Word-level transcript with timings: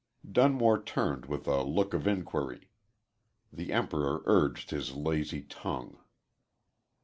Dunmore 0.27 0.81
turned 0.81 1.27
with 1.27 1.47
a 1.47 1.61
look 1.61 1.93
of 1.93 2.07
inquiry. 2.07 2.71
The 3.53 3.71
Emperor 3.71 4.23
urged 4.25 4.71
his 4.71 4.95
lazy 4.95 5.43
tongue. 5.43 5.99